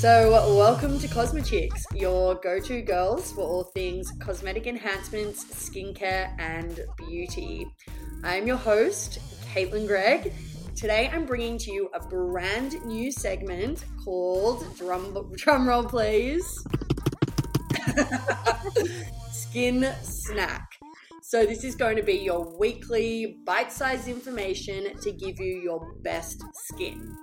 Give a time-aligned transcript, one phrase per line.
[0.00, 6.80] So, welcome to Cosmechicks, your go to girls for all things cosmetic enhancements, skincare, and
[6.96, 7.66] beauty.
[8.24, 9.18] I'm your host,
[9.52, 10.32] Caitlin Gregg.
[10.74, 16.46] Today, I'm bringing to you a brand new segment called Drum, drum roll, please.
[19.32, 20.78] Skin Snack.
[21.20, 25.92] So, this is going to be your weekly bite sized information to give you your
[26.00, 27.14] best skin.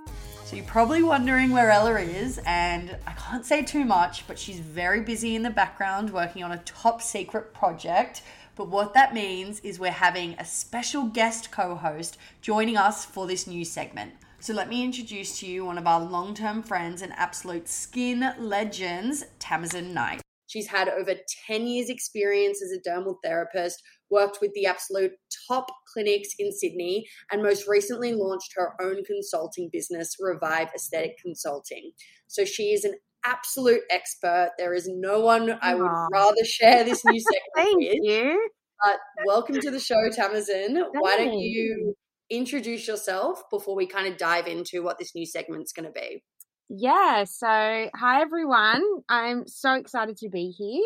[0.48, 4.60] So you're probably wondering where Ella is, and I can't say too much, but she's
[4.60, 8.22] very busy in the background working on a top secret project.
[8.56, 13.26] But what that means is we're having a special guest co host joining us for
[13.26, 14.14] this new segment.
[14.40, 18.32] So let me introduce to you one of our long term friends and absolute skin
[18.38, 20.22] legends, Tamazin Knight.
[20.48, 21.14] She's had over
[21.46, 25.12] 10 years' experience as a dermal therapist, worked with the absolute
[25.46, 31.92] top clinics in Sydney, and most recently launched her own consulting business, Revive Aesthetic Consulting.
[32.26, 34.52] So she is an absolute expert.
[34.58, 36.08] There is no one I would Aww.
[36.12, 37.98] rather share this new segment Thank with.
[38.02, 38.48] you.
[38.82, 40.82] But welcome to the show, Tamazin.
[40.92, 41.94] Why don't you
[42.30, 46.22] introduce yourself before we kind of dive into what this new segment's going to be?
[46.68, 47.46] Yeah, so
[47.94, 48.82] hi everyone.
[49.08, 50.82] I'm so excited to be here.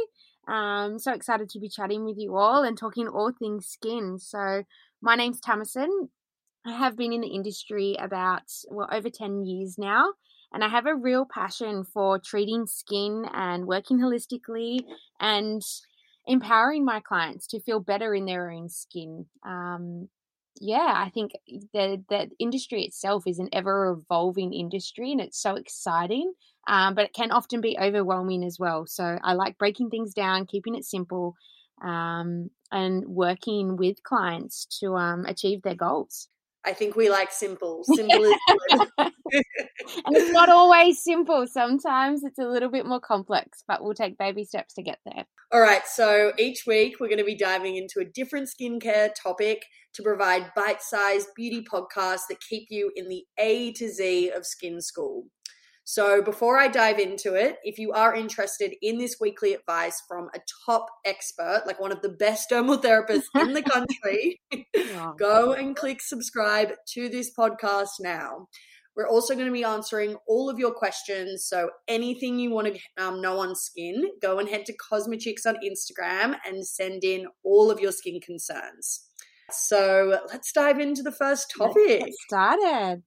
[0.54, 4.18] Um, so excited to be chatting with you all and talking all things skin.
[4.20, 4.62] So,
[5.00, 6.08] my name's Tamazin.
[6.64, 10.04] I have been in the industry about well over 10 years now,
[10.52, 14.80] and I have a real passion for treating skin and working holistically
[15.18, 15.62] and
[16.28, 19.26] empowering my clients to feel better in their own skin.
[19.44, 20.08] Um,
[20.60, 21.32] yeah, I think
[21.72, 26.32] the the industry itself is an ever evolving industry, and it's so exciting.
[26.68, 28.86] Um, but it can often be overwhelming as well.
[28.86, 31.34] So I like breaking things down, keeping it simple,
[31.82, 36.28] um, and working with clients to um, achieve their goals.
[36.64, 37.82] I think we like simple.
[37.94, 38.88] Simple is good.
[40.46, 41.46] Not always simple.
[41.46, 45.24] Sometimes it's a little bit more complex, but we'll take baby steps to get there.
[45.52, 45.86] All right.
[45.86, 49.64] So each week we're going to be diving into a different skincare topic
[49.94, 54.44] to provide bite sized beauty podcasts that keep you in the A to Z of
[54.44, 55.26] skin school.
[55.84, 60.28] So, before I dive into it, if you are interested in this weekly advice from
[60.32, 63.62] a top expert, like one of the best dermal therapists in the
[64.02, 64.40] country,
[64.76, 65.14] oh.
[65.18, 68.46] go and click subscribe to this podcast now.
[68.96, 71.46] We're also going to be answering all of your questions.
[71.46, 75.56] So, anything you want to um, know on skin, go and head to Cosmechicks on
[75.64, 79.06] Instagram and send in all of your skin concerns.
[79.50, 81.76] So, let's dive into the first topic.
[81.76, 83.02] Let's get started.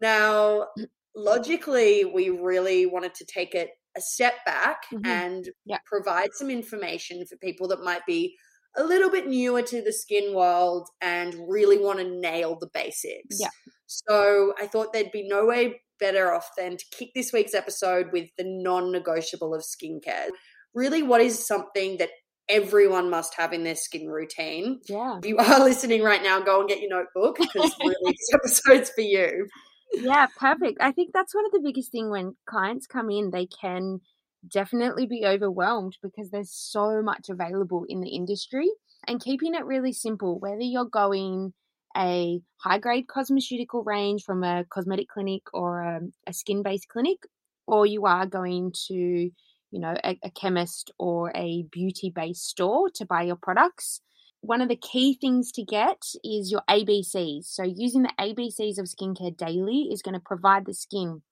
[0.00, 0.66] Now,
[1.14, 5.06] logically, we really wanted to take it a step back mm-hmm.
[5.06, 5.78] and yeah.
[5.86, 8.36] provide some information for people that might be
[8.76, 13.38] a little bit newer to the skin world and really want to nail the basics.
[13.40, 13.48] Yeah.
[13.86, 18.08] So I thought there'd be no way better off than to kick this week's episode
[18.12, 20.28] with the non negotiable of skincare.
[20.74, 22.10] Really, what is something that
[22.48, 24.80] everyone must have in their skin routine?
[24.88, 25.18] Yeah.
[25.18, 28.90] If you are listening right now, go and get your notebook because really this episode's
[28.90, 29.46] for you
[29.92, 30.78] yeah, perfect.
[30.80, 34.00] I think that's one of the biggest thing when clients come in, they can
[34.48, 38.68] definitely be overwhelmed because there's so much available in the industry
[39.06, 41.52] and keeping it really simple, whether you're going
[41.96, 46.88] a high grade cosmeceutical range from a cosmetic clinic or um, a, a skin based
[46.88, 47.18] clinic,
[47.66, 49.32] or you are going to, you
[49.80, 54.00] know, a, a chemist or a beauty based store to buy your products
[54.46, 57.46] one of the key things to get is your ABCs.
[57.46, 61.22] So, using the ABCs of skincare daily is going to provide the skin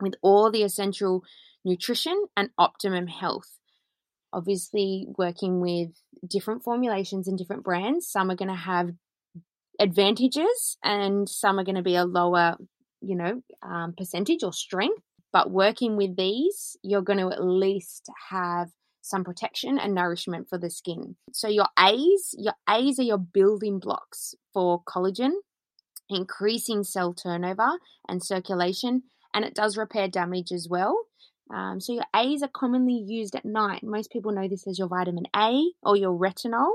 [0.00, 1.22] with all the essential
[1.64, 3.58] nutrition and optimum health.
[4.32, 5.90] Obviously, working with
[6.28, 8.90] different formulations and different brands, some are going to have
[9.78, 12.56] advantages and some are going to be a lower,
[13.00, 15.02] you know, um, percentage or strength.
[15.32, 18.68] But working with these, you're going to at least have
[19.02, 21.16] some protection and nourishment for the skin.
[21.32, 25.32] So your A's, your A's are your building blocks for collagen,
[26.08, 27.78] increasing cell turnover
[28.08, 29.02] and circulation,
[29.34, 30.96] and it does repair damage as well.
[31.52, 33.82] Um, so your A's are commonly used at night.
[33.82, 36.72] Most people know this as your vitamin A or your retinol.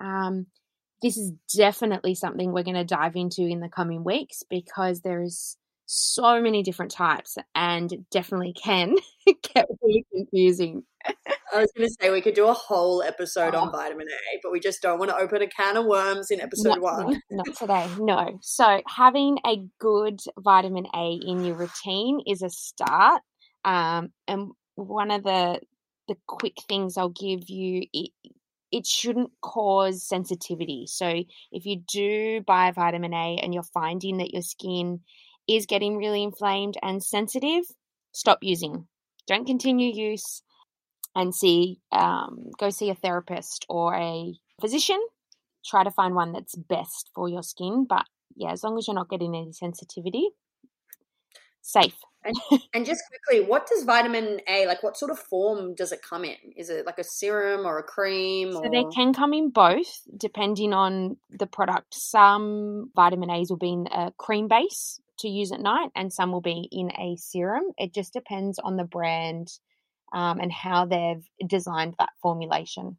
[0.00, 0.46] Um,
[1.02, 5.22] this is definitely something we're going to dive into in the coming weeks because there
[5.22, 5.56] is
[5.90, 8.94] so many different types and definitely can
[9.54, 10.82] get really confusing.
[11.06, 13.60] I was going to say we could do a whole episode oh.
[13.60, 16.40] on vitamin A, but we just don't want to open a can of worms in
[16.40, 17.22] episode not one.
[17.30, 18.38] Not today, no.
[18.42, 23.22] So having a good vitamin A in your routine is a start.
[23.68, 25.60] Um, and one of the
[26.08, 28.10] the quick things I'll give you it,
[28.72, 30.86] it shouldn't cause sensitivity.
[30.86, 35.00] So if you do buy vitamin A and you're finding that your skin
[35.46, 37.64] is getting really inflamed and sensitive,
[38.12, 38.86] stop using
[39.28, 40.42] don't continue use
[41.14, 45.00] and see, um, go see a therapist or a physician.
[45.64, 47.86] Try to find one that's best for your skin.
[47.88, 50.30] But yeah, as long as you're not getting any sensitivity,
[51.60, 51.96] safe.
[52.28, 54.82] And, and, just quickly, what does vitamin A like?
[54.82, 56.36] What sort of form does it come in?
[56.56, 58.52] Is it like a serum or a cream?
[58.52, 61.94] So they can come in both, depending on the product.
[61.94, 66.30] Some vitamin A's will be in a cream base to use at night, and some
[66.30, 67.64] will be in a serum.
[67.76, 69.48] It just depends on the brand
[70.12, 72.98] um, and how they've designed that formulation.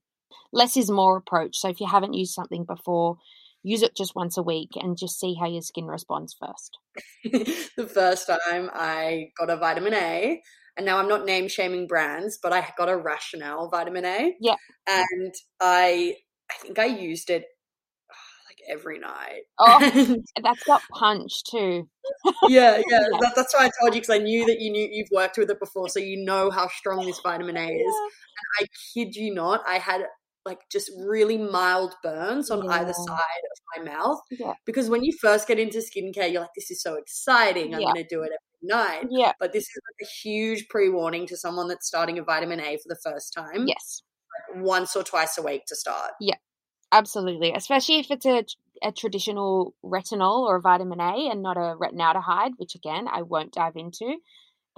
[0.51, 1.57] Less is more approach.
[1.57, 3.17] So if you haven't used something before,
[3.63, 6.77] use it just once a week and just see how your skin responds first.
[7.77, 10.41] the first time I got a vitamin A,
[10.77, 14.33] and now I'm not name shaming brands, but I got a Rationale vitamin A.
[14.39, 14.55] Yeah.
[14.87, 16.15] And I
[16.49, 17.43] I think I used it
[18.47, 19.41] like every night.
[19.59, 19.79] Oh,
[20.43, 21.89] that's got punch too.
[22.47, 22.83] yeah, yeah.
[22.89, 22.99] yeah.
[23.19, 25.49] That, that's why I told you because I knew that you knew you've worked with
[25.49, 27.69] it before, so you know how strong this vitamin A is.
[27.69, 28.09] Yeah.
[28.61, 30.05] And I kid you not, I had
[30.49, 32.71] like just really mild burns on yeah.
[32.71, 33.43] either side
[33.77, 34.19] of my mouth.
[34.31, 34.53] Yeah.
[34.65, 37.75] Because when you first get into skincare, you're like, this is so exciting.
[37.75, 37.93] I'm yeah.
[37.93, 39.07] going to do it every night.
[39.11, 39.33] Yeah.
[39.39, 42.77] But this is like a huge pre warning to someone that's starting a vitamin A
[42.77, 43.67] for the first time.
[43.67, 44.01] Yes.
[44.55, 46.11] Like once or twice a week to start.
[46.19, 46.35] Yeah.
[46.91, 47.53] Absolutely.
[47.53, 48.43] Especially if it's a,
[48.81, 53.53] a traditional retinol or a vitamin A and not a retinaldehyde, which again, I won't
[53.53, 54.15] dive into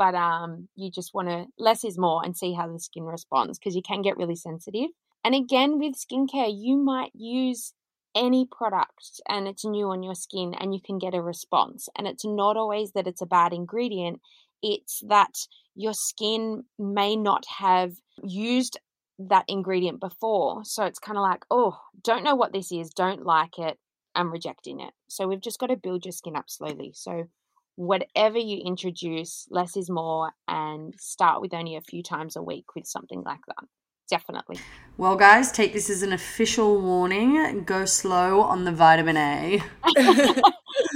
[0.01, 3.59] but um, you just want to less is more and see how the skin responds
[3.59, 4.89] because you can get really sensitive.
[5.23, 7.73] And again, with skincare, you might use
[8.15, 11.87] any product and it's new on your skin and you can get a response.
[11.97, 14.19] And it's not always that it's a bad ingredient,
[14.61, 15.33] it's that
[15.75, 18.79] your skin may not have used
[19.19, 20.63] that ingredient before.
[20.65, 23.77] So it's kind of like, oh, don't know what this is, don't like it,
[24.15, 24.93] I'm rejecting it.
[25.07, 26.91] So we've just got to build your skin up slowly.
[26.95, 27.29] So
[27.75, 32.75] whatever you introduce, less is more, and start with only a few times a week
[32.75, 33.67] with something like that
[34.11, 34.59] definitely.
[34.97, 37.63] Well, guys, take this as an official warning.
[37.63, 39.63] Go slow on the vitamin A.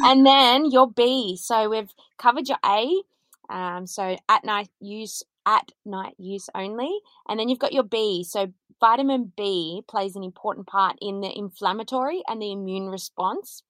[0.03, 1.37] and then your B.
[1.37, 1.89] So we've
[2.19, 3.01] covered your A.
[3.49, 6.91] Um, so at night use at night use only,
[7.29, 8.23] and then you've got your B.
[8.23, 13.63] So vitamin B plays an important part in the inflammatory and the immune response.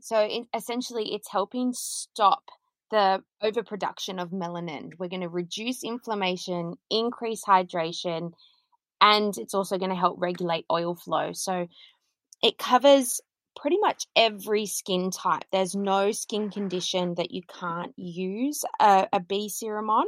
[0.00, 2.50] So it, essentially, it's helping stop
[2.90, 4.92] the overproduction of melanin.
[4.98, 8.32] We're going to reduce inflammation, increase hydration,
[9.02, 11.32] and it's also going to help regulate oil flow.
[11.32, 11.66] So
[12.42, 13.20] it covers
[13.60, 15.42] pretty much every skin type.
[15.50, 20.06] There's no skin condition that you can't use a, a B serum on.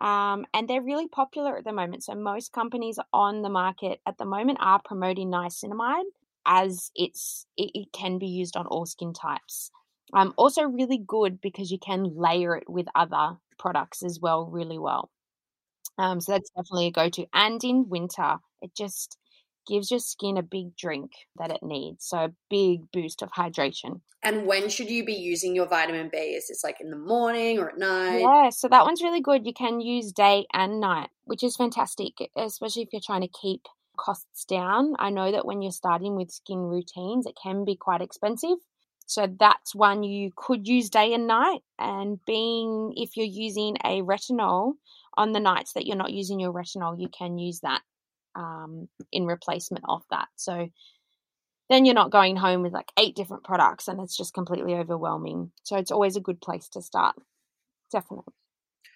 [0.00, 2.04] Um, and they're really popular at the moment.
[2.04, 6.04] So most companies on the market at the moment are promoting niacinamide
[6.46, 9.70] as it's it, it can be used on all skin types.
[10.12, 14.78] Um, also really good because you can layer it with other products as well, really
[14.78, 15.10] well.
[15.98, 17.26] Um, so that's definitely a go to.
[17.34, 19.18] And in winter, it just
[19.68, 22.06] gives your skin a big drink that it needs.
[22.06, 24.00] So a big boost of hydration.
[24.22, 26.18] And when should you be using your vitamin B?
[26.18, 28.20] Is this like in the morning or at night?
[28.20, 29.46] Yeah, so that one's really good.
[29.46, 33.62] You can use day and night, which is fantastic, especially if you're trying to keep
[33.96, 34.94] costs down.
[34.98, 38.58] I know that when you're starting with skin routines, it can be quite expensive.
[39.06, 41.60] So that's one you could use day and night.
[41.78, 44.74] And being, if you're using a retinol,
[45.18, 47.82] on the nights that you're not using your retinol, you can use that
[48.36, 50.28] um, in replacement of that.
[50.36, 50.68] So
[51.68, 55.50] then you're not going home with like eight different products and it's just completely overwhelming.
[55.64, 57.16] So it's always a good place to start.
[57.92, 58.32] Definitely.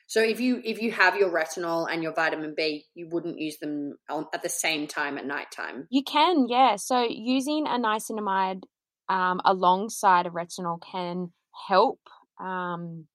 [0.07, 3.59] So if you if you have your retinol and your vitamin B, you wouldn't use
[3.59, 5.87] them at the same time at nighttime.
[5.91, 6.77] You can, yeah.
[6.77, 8.63] So using a niacinamide
[9.09, 11.33] um, alongside a retinol can
[11.69, 12.01] help
[12.39, 13.07] um,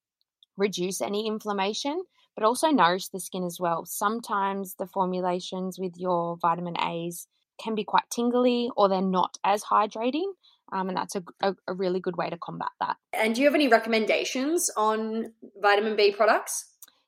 [0.58, 2.02] reduce any inflammation
[2.38, 3.84] but also nourish the skin as well.
[3.84, 7.28] Sometimes the formulations with your vitamin A's
[7.60, 10.28] can be quite tingly or they're not as hydrating.
[10.72, 12.98] Um, and that's a, a, a, really good way to combat that.
[13.12, 16.66] And do you have any recommendations on vitamin B products?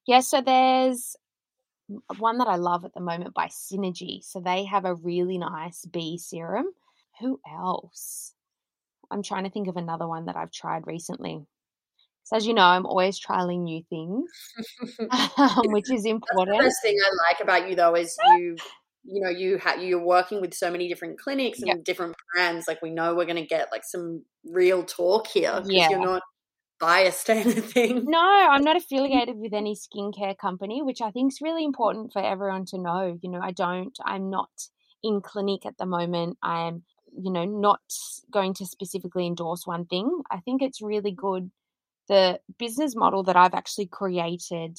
[0.08, 1.16] Yeah, so there's
[2.18, 4.24] one that I love at the moment by Synergie.
[4.24, 6.68] So they have a really nice B serum.
[7.20, 8.34] Who else?
[9.12, 11.46] I'm trying to think of another one that I've tried recently.
[12.30, 14.30] So as you know, I'm always trialing new things,
[15.10, 16.60] um, which is important.
[16.60, 18.56] the best thing I like about you though is you
[19.04, 21.84] you know you have you're working with so many different clinics and yep.
[21.84, 25.72] different brands like we know we're going to get like some real talk here because
[25.72, 25.90] yeah.
[25.90, 26.22] you're not
[26.80, 31.40] biased to anything no i'm not affiliated with any skincare company which i think is
[31.42, 34.50] really important for everyone to know you know i don't i'm not
[35.02, 36.84] in clinic at the moment i'm
[37.18, 37.80] you know not
[38.30, 41.50] going to specifically endorse one thing i think it's really good
[42.10, 44.78] the business model that I've actually created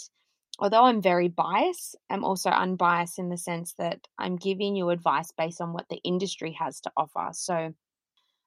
[0.60, 5.32] although I'm very biased, I'm also unbiased in the sense that I'm giving you advice
[5.36, 7.30] based on what the industry has to offer.
[7.32, 7.72] So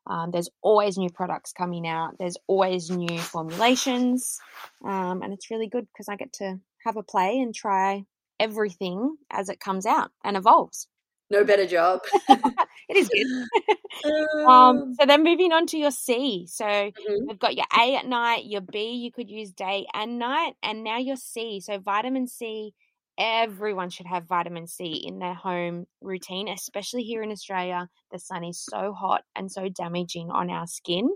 [0.05, 4.39] um, there's always new products coming out, there's always new formulations,
[4.85, 8.05] um, and it's really good because I get to have a play and try
[8.39, 10.87] everything as it comes out and evolves.
[11.29, 12.01] No better job.
[12.29, 13.75] it is good.
[14.45, 16.45] um, um, so then moving on to your C.
[16.47, 17.27] So mm-hmm.
[17.27, 20.83] we've got your A at night, your B you could use day and night, and
[20.83, 21.59] now your C.
[21.59, 22.73] So vitamin C,
[23.17, 27.89] everyone should have vitamin C in their home routine, especially here in Australia.
[28.11, 31.09] The sun is so hot and so damaging on our skin.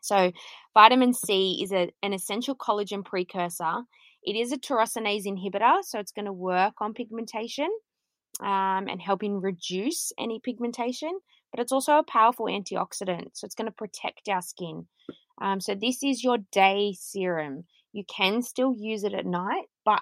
[0.00, 0.32] So
[0.74, 3.82] vitamin C is a, an essential collagen precursor.
[4.24, 7.68] It is a tyrosinase inhibitor, so it's going to work on pigmentation
[8.40, 11.18] um, and helping reduce any pigmentation,
[11.50, 13.30] but it's also a powerful antioxidant.
[13.34, 14.86] So it's going to protect our skin.
[15.40, 17.64] Um, so this is your day serum.
[17.92, 20.00] You can still use it at night, but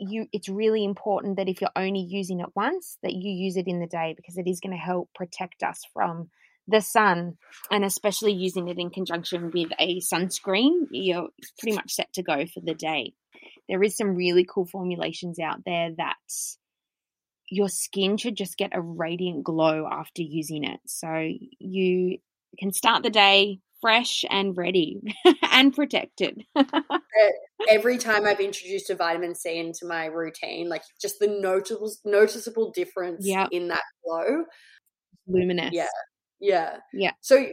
[0.00, 3.68] you it's really important that if you're only using it once that you use it
[3.68, 6.30] in the day because it is going to help protect us from
[6.66, 7.36] the sun
[7.70, 12.46] and especially using it in conjunction with a sunscreen you're pretty much set to go
[12.46, 13.12] for the day
[13.68, 16.16] there is some really cool formulations out there that
[17.50, 20.80] your skin should just get a radiant glow after using it.
[20.86, 21.28] So
[21.58, 22.18] you
[22.58, 25.00] can start the day fresh and ready
[25.50, 26.44] and protected.
[27.22, 27.28] Uh,
[27.68, 32.70] every time I've introduced a vitamin C into my routine, like just the noticeable noticeable
[32.70, 33.48] difference yep.
[33.50, 34.44] in that glow.
[35.26, 35.70] Luminous.
[35.72, 35.88] Yeah.
[36.40, 36.76] Yeah.
[36.94, 37.10] Yeah.
[37.20, 37.48] So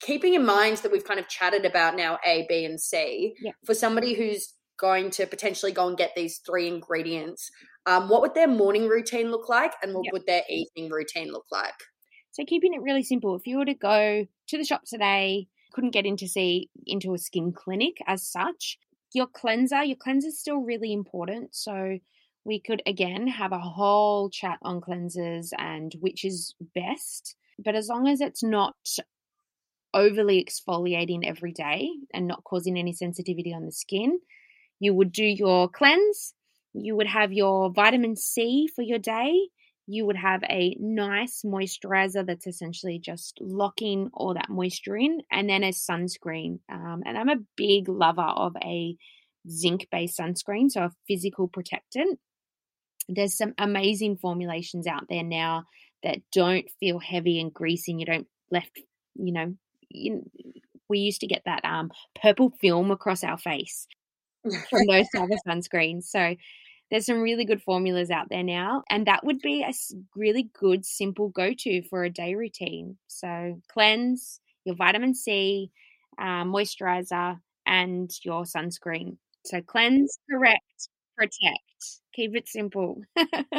[0.00, 3.74] keeping in mind that we've kind of chatted about now A, B, and C, for
[3.74, 7.50] somebody who's going to potentially go and get these three ingredients,
[7.86, 10.12] um, what would their morning routine look like and what yep.
[10.12, 11.74] would their evening routine look like?
[12.32, 13.34] So keeping it really simple.
[13.34, 17.18] If you were to go to the shop today, couldn't get into see into a
[17.18, 18.78] skin clinic as such,
[19.14, 21.54] your cleanser, your cleanser is still really important.
[21.54, 21.98] So
[22.44, 27.36] we could again have a whole chat on cleansers and which is best.
[27.58, 28.76] But as long as it's not
[29.92, 34.18] overly exfoliating every day and not causing any sensitivity on the skin,
[34.78, 36.34] you would do your cleanse,
[36.72, 39.48] you would have your vitamin C for your day.
[39.86, 45.48] You would have a nice moisturizer that's essentially just locking all that moisture in, and
[45.48, 46.60] then a sunscreen.
[46.70, 48.96] Um, and I'm a big lover of a
[49.48, 52.20] zinc based sunscreen, so a physical protectant.
[53.08, 55.64] There's some amazing formulations out there now
[56.04, 58.80] that don't feel heavy and greasy, and you don't left,
[59.16, 59.54] you know,
[59.88, 60.22] you,
[60.88, 63.88] we used to get that um, purple film across our face
[64.42, 66.04] from those type of sunscreens.
[66.04, 66.34] So
[66.90, 69.72] there's some really good formulas out there now, and that would be a
[70.16, 72.96] really good, simple go to for a day routine.
[73.06, 75.70] So cleanse, your vitamin C,
[76.18, 79.16] um, moisturizer, and your sunscreen.
[79.44, 82.00] So cleanse, correct, protect.
[82.12, 83.02] Keep it simple.
[83.18, 83.58] mm-hmm.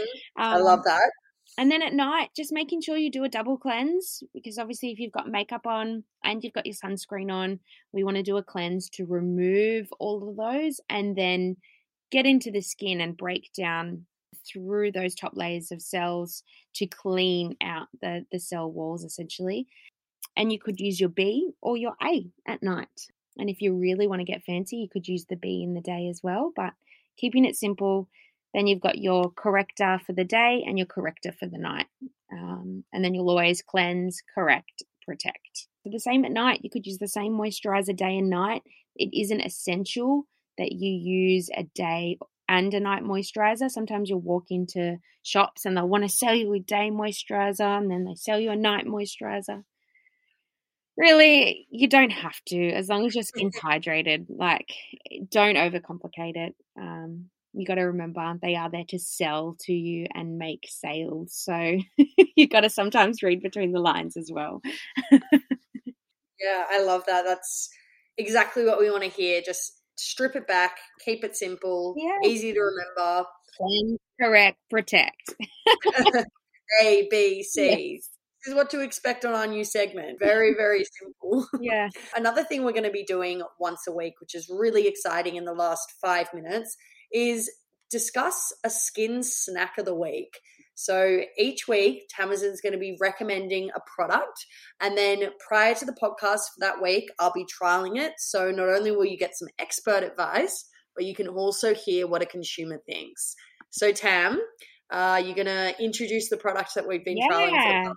[0.00, 0.04] um,
[0.36, 1.10] I love that.
[1.58, 4.98] And then at night, just making sure you do a double cleanse because obviously, if
[4.98, 7.60] you've got makeup on and you've got your sunscreen on,
[7.92, 11.56] we want to do a cleanse to remove all of those and then
[12.10, 14.06] get into the skin and break down
[14.50, 16.42] through those top layers of cells
[16.74, 19.66] to clean out the, the cell walls essentially.
[20.36, 23.08] And you could use your B or your A at night.
[23.36, 25.80] And if you really want to get fancy, you could use the B in the
[25.80, 26.52] day as well.
[26.54, 26.72] But
[27.16, 28.08] keeping it simple,
[28.54, 31.86] then you've got your corrector for the day and your corrector for the night.
[32.32, 35.68] Um, and then you'll always cleanse, correct, protect.
[35.82, 36.60] So the same at night.
[36.62, 38.62] You could use the same moisturizer day and night.
[38.96, 40.26] It isn't essential
[40.58, 42.18] that you use a day
[42.48, 43.70] and a night moisturizer.
[43.70, 47.90] Sometimes you'll walk into shops and they'll want to sell you a day moisturizer and
[47.90, 49.64] then they sell you a night moisturizer.
[50.96, 54.26] Really, you don't have to, as long as your skin's hydrated.
[54.28, 54.68] Like,
[55.30, 56.54] don't overcomplicate it.
[56.78, 61.34] Um, you got to remember they are there to sell to you and make sales.
[61.34, 61.78] So
[62.36, 64.62] you got to sometimes read between the lines as well.
[65.12, 67.24] yeah, I love that.
[67.26, 67.68] That's
[68.16, 69.42] exactly what we want to hear.
[69.44, 72.28] Just strip it back, keep it simple, yeah.
[72.28, 73.26] easy to remember.
[73.56, 75.34] Plan, correct, protect.
[76.80, 77.94] A, B, C.
[77.94, 78.08] Yes.
[78.44, 80.18] This is what to expect on our new segment.
[80.18, 81.46] Very, very simple.
[81.60, 81.90] Yeah.
[82.16, 85.44] Another thing we're going to be doing once a week, which is really exciting in
[85.44, 86.76] the last five minutes,
[87.12, 87.50] is
[87.90, 90.40] discuss a skin snack of the week.
[90.74, 94.46] So each week, Tamazin's going to be recommending a product.
[94.80, 98.14] And then prior to the podcast for that week, I'll be trialing it.
[98.18, 100.64] So not only will you get some expert advice,
[100.96, 103.36] but you can also hear what a consumer thinks.
[103.70, 104.40] So, Tam,
[104.90, 107.28] uh, you're going to introduce the product that we've been yeah.
[107.30, 107.94] trialing for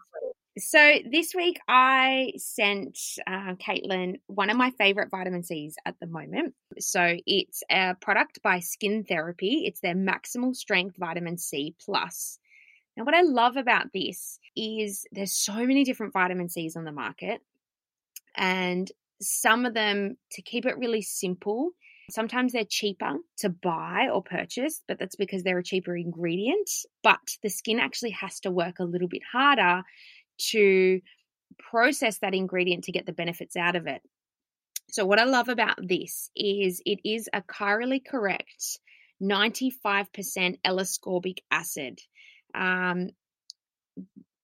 [0.57, 2.97] So this week I sent
[3.27, 6.53] uh, Caitlin one of my favorite vitamin C's at the moment.
[6.79, 9.63] So it's a product by Skin Therapy.
[9.65, 12.39] It's their maximal strength vitamin C plus.
[12.95, 16.93] Now, what I love about this is there's so many different vitamin C's on the
[16.93, 17.41] market,
[18.37, 18.89] and
[19.21, 21.71] some of them, to keep it really simple,
[22.09, 26.69] sometimes they're cheaper to buy or purchase, but that's because they're a cheaper ingredient.
[27.03, 29.83] But the skin actually has to work a little bit harder
[30.37, 31.01] to
[31.57, 34.01] process that ingredient to get the benefits out of it.
[34.91, 38.79] So, what I love about this is it is a chirally correct
[39.21, 41.99] 95% L ascorbic acid.
[42.53, 43.09] Um,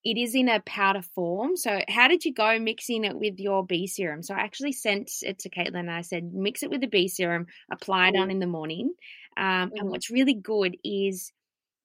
[0.03, 1.55] it is in a powder form.
[1.55, 4.23] So, how did you go mixing it with your B serum?
[4.23, 7.07] So, I actually sent it to Caitlin and I said, mix it with the B
[7.07, 8.23] serum, apply it mm-hmm.
[8.23, 8.93] on in the morning.
[9.37, 9.77] Um, mm-hmm.
[9.77, 11.31] And what's really good is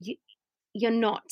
[0.00, 0.16] you,
[0.72, 1.30] you're not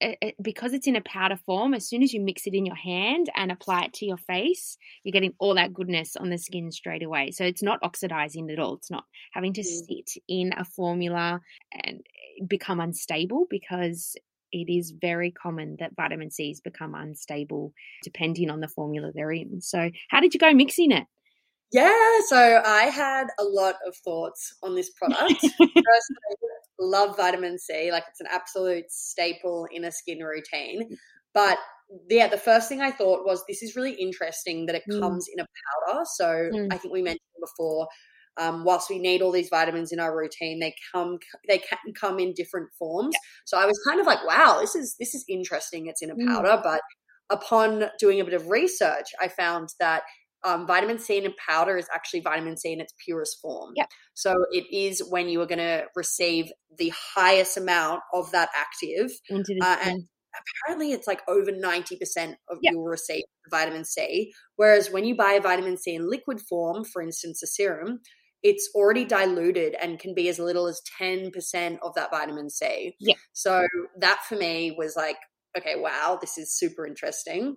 [0.00, 2.76] it, because it's in a powder form, as soon as you mix it in your
[2.76, 6.72] hand and apply it to your face, you're getting all that goodness on the skin
[6.72, 7.30] straight away.
[7.30, 8.74] So it's not oxidizing at all.
[8.74, 9.64] It's not having to mm.
[9.64, 11.40] sit in a formula
[11.72, 12.00] and
[12.46, 14.16] become unstable because
[14.52, 19.60] it is very common that vitamin C's become unstable depending on the formula they're in.
[19.60, 21.06] So, how did you go mixing it?
[21.72, 25.40] Yeah, so I had a lot of thoughts on this product.
[25.58, 26.12] First,
[26.80, 27.92] love vitamin C.
[27.92, 30.90] Like it's an absolute staple in a skin routine.
[30.90, 30.96] Mm.
[31.32, 31.58] But
[32.08, 35.00] yeah, the first thing I thought was this is really interesting that it mm.
[35.00, 35.46] comes in a
[35.86, 36.04] powder.
[36.14, 36.68] So mm.
[36.72, 37.88] I think we mentioned before,
[38.36, 42.18] um, whilst we need all these vitamins in our routine, they come they can come
[42.18, 43.14] in different forms.
[43.14, 43.20] Yeah.
[43.44, 45.86] So I was kind of like, wow, this is this is interesting.
[45.86, 46.26] It's in a mm.
[46.26, 46.62] powder, mm.
[46.62, 46.80] but
[47.30, 50.02] upon doing a bit of research, I found that
[50.44, 53.72] um, vitamin C in a powder is actually vitamin C in its purest form.
[53.76, 53.88] Yep.
[54.14, 59.10] So it is when you are going to receive the highest amount of that active.
[59.30, 60.04] Uh, and
[60.64, 62.72] apparently it's like over 90% of yep.
[62.72, 64.32] you'll receive vitamin C.
[64.56, 68.00] Whereas when you buy a vitamin C in liquid form, for instance, a serum,
[68.42, 72.94] it's already diluted and can be as little as 10% of that vitamin C.
[72.98, 73.14] Yeah.
[73.32, 73.66] So
[73.98, 75.16] that for me was like,
[75.56, 77.56] okay, wow, this is super interesting.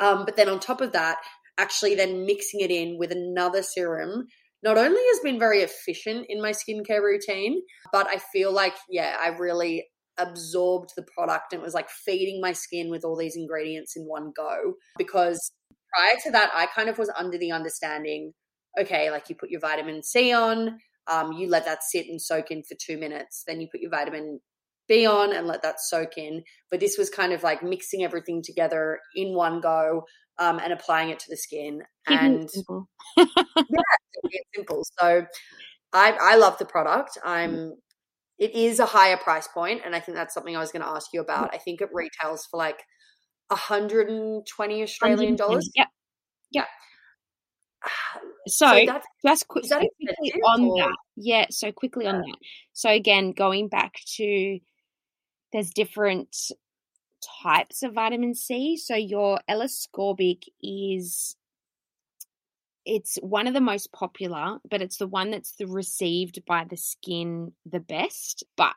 [0.00, 1.18] Um, but then on top of that,
[1.58, 4.26] actually then mixing it in with another serum
[4.62, 9.16] not only has been very efficient in my skincare routine, but I feel like, yeah,
[9.22, 9.86] I really
[10.18, 14.02] absorbed the product and it was like feeding my skin with all these ingredients in
[14.02, 14.74] one go.
[14.96, 15.52] Because
[15.94, 18.32] prior to that, I kind of was under the understanding
[18.78, 22.50] okay, like you put your vitamin C on, um, you let that sit and soak
[22.50, 24.40] in for two minutes, then you put your vitamin
[24.88, 26.42] B on and let that soak in.
[26.70, 30.04] But this was kind of like mixing everything together in one go
[30.38, 31.82] um, and applying it to the skin.
[32.06, 32.88] and simple.
[33.16, 33.24] yeah,
[34.24, 34.84] it's simple.
[34.98, 35.26] So
[35.92, 37.18] I, I love the product.
[37.24, 37.52] I'm.
[37.52, 37.70] Mm.
[38.38, 40.88] It is a higher price point, and I think that's something I was going to
[40.88, 41.52] ask you about.
[41.52, 42.78] I think it retails for like
[43.48, 45.68] 120 Australian dollars.
[45.74, 45.86] Yeah,
[46.50, 46.64] yeah.
[48.46, 50.78] So, so that's, just quick, that quickly on or?
[50.78, 50.96] that.
[51.16, 52.36] Yeah, so quickly on that.
[52.72, 54.58] So again, going back to
[55.52, 56.36] there's different
[57.42, 58.76] types of vitamin C.
[58.76, 61.36] So your L-ascorbic is
[62.84, 66.76] it's one of the most popular, but it's the one that's the received by the
[66.76, 68.44] skin the best.
[68.56, 68.74] But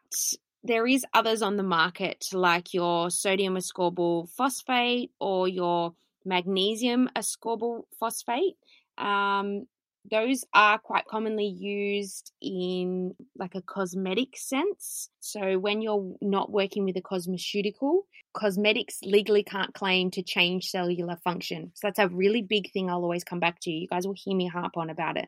[0.63, 5.93] there is others on the market like your sodium ascorbyl phosphate or your
[6.25, 8.57] magnesium ascorbyl phosphate.
[8.97, 9.65] Um,
[10.09, 15.09] those are quite commonly used in like a cosmetic sense.
[15.19, 18.01] So when you're not working with a cosmeceutical,
[18.33, 21.71] cosmetics legally can't claim to change cellular function.
[21.75, 23.71] So that's a really big thing I'll always come back to.
[23.71, 25.27] You guys will hear me harp on about it.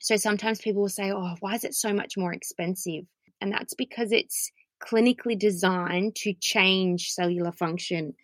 [0.00, 3.04] So sometimes people will say, "Oh, why is it so much more expensive?"
[3.40, 4.50] And that's because it's
[4.80, 8.14] clinically designed to change cellular function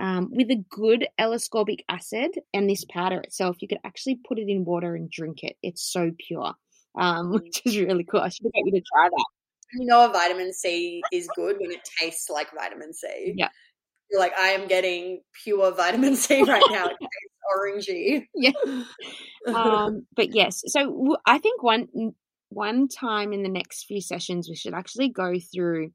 [0.00, 4.48] um, with a good L-ascorbic acid and this powder itself, you could actually put it
[4.48, 5.56] in water and drink it.
[5.62, 6.54] It's so pure,
[6.98, 8.20] um, which is really cool.
[8.20, 9.24] I should get you to try that.
[9.74, 13.34] You know, a vitamin C is good when it tastes like vitamin C.
[13.36, 13.48] Yeah.
[14.10, 16.86] You're like, I am getting pure vitamin C right now.
[16.86, 18.26] it tastes orangey.
[18.34, 18.52] Yeah.
[19.46, 21.86] Um, but yes, so I think one
[22.48, 25.90] one time in the next few sessions we should actually go through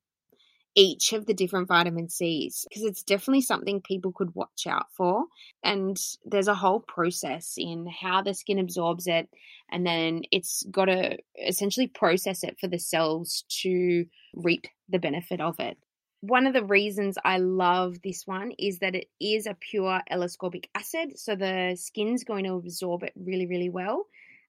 [0.80, 5.26] each of the different vitamin C's because it's definitely something people could watch out for.
[5.62, 9.28] And there's a whole process in how the skin absorbs it,
[9.70, 15.42] and then it's got to essentially process it for the cells to reap the benefit
[15.42, 15.78] of it.
[16.22, 20.22] One of the reasons I love this one is that it is a pure L
[20.22, 24.06] ascorbic acid, so the skin's going to absorb it really, really well.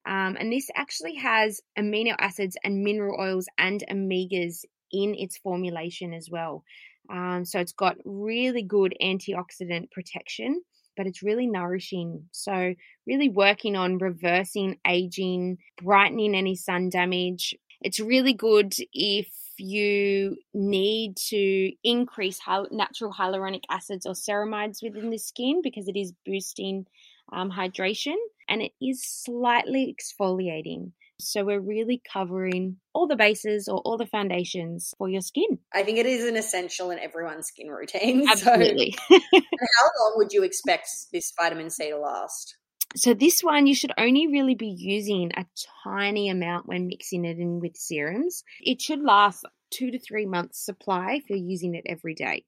[0.07, 6.13] Um, and this actually has amino acids and mineral oils and omegas in its formulation
[6.13, 6.65] as well.
[7.11, 10.63] Um, so it's got really good antioxidant protection,
[10.97, 12.29] but it's really nourishing.
[12.33, 12.75] So,
[13.07, 17.55] really working on reversing aging, brightening any sun damage.
[17.81, 25.19] It's really good if you need to increase natural hyaluronic acids or ceramides within the
[25.19, 26.87] skin because it is boosting
[27.33, 28.17] um, hydration
[28.49, 30.93] and it is slightly exfoliating.
[31.21, 35.59] So we're really covering all the bases or all the foundations for your skin.
[35.73, 38.29] I think it is an essential in everyone's skin routine.
[38.31, 38.97] Absolutely.
[39.61, 42.57] So how long would you expect this vitamin C to last?
[42.97, 45.45] So this one you should only really be using a
[45.85, 48.43] tiny amount when mixing it in with serums.
[48.61, 52.45] It should last two to three months supply if you're using it every day.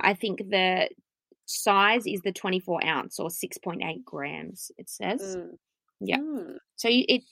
[0.00, 0.88] I think the
[1.46, 5.36] size is the 24 ounce or 6.8 grams, it says.
[5.36, 5.56] Mm.
[6.00, 6.18] Yeah.
[6.18, 6.56] Mm.
[6.76, 7.22] So it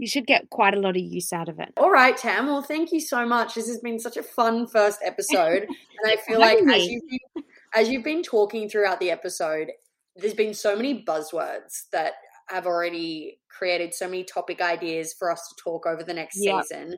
[0.00, 1.74] you should get quite a lot of use out of it.
[1.76, 2.46] All right, Tam.
[2.46, 3.54] Well, thank you so much.
[3.54, 5.62] This has been such a fun first episode,
[6.02, 9.68] and I feel like as you've, been, as you've been talking throughout the episode,
[10.16, 12.14] there's been so many buzzwords that
[12.48, 16.64] have already created so many topic ideas for us to talk over the next yep.
[16.64, 16.96] season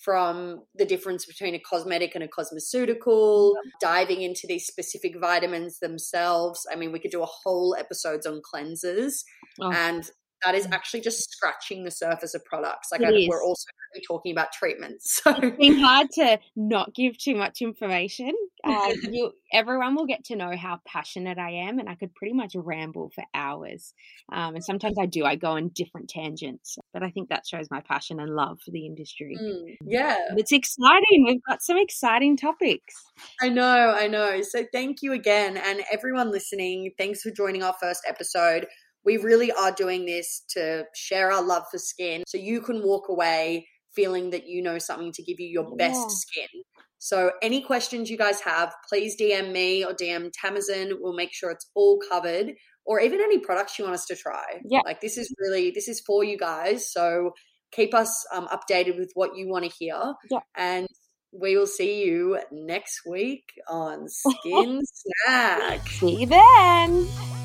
[0.00, 6.66] from the difference between a cosmetic and a cosmeceutical, diving into these specific vitamins themselves.
[6.72, 9.22] I mean, we could do a whole episodes on cleansers.
[9.60, 9.70] Oh.
[9.70, 10.10] And
[10.44, 10.72] that is mm.
[10.72, 12.88] actually just scratching the surface of products.
[12.92, 13.66] Like I, we're also
[14.06, 15.20] talking about treatments.
[15.30, 18.32] So it's been hard to not give too much information.
[18.64, 22.32] Uh, you, everyone will get to know how passionate I am, and I could pretty
[22.32, 23.92] much ramble for hours.
[24.32, 25.24] Um, and sometimes I do.
[25.24, 28.70] I go on different tangents, but I think that shows my passion and love for
[28.70, 29.36] the industry.
[29.40, 31.24] Mm, yeah, it's exciting.
[31.26, 32.94] We've got some exciting topics.
[33.42, 34.40] I know, I know.
[34.42, 36.92] So thank you again, and everyone listening.
[36.96, 38.66] Thanks for joining our first episode
[39.04, 43.08] we really are doing this to share our love for skin so you can walk
[43.08, 46.08] away feeling that you know something to give you your best yeah.
[46.08, 46.62] skin.
[46.98, 50.92] So, any questions you guys have, please DM me or DM Tamazin.
[51.00, 52.52] We'll make sure it's all covered,
[52.84, 54.60] or even any products you want us to try.
[54.68, 56.92] Yeah, like this is really this is for you guys.
[56.92, 57.32] So
[57.72, 59.98] keep us um, updated with what you want to hear.
[60.30, 60.86] Yeah, and
[61.32, 64.82] we will see you next week on Skin
[65.24, 65.86] Snack.
[65.88, 67.39] See you then.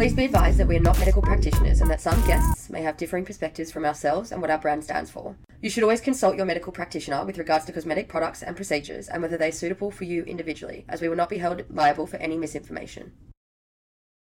[0.00, 2.96] Please be advised that we are not medical practitioners and that some guests may have
[2.96, 5.36] differing perspectives from ourselves and what our brand stands for.
[5.60, 9.20] You should always consult your medical practitioner with regards to cosmetic products and procedures and
[9.20, 12.16] whether they are suitable for you individually, as we will not be held liable for
[12.16, 13.12] any misinformation.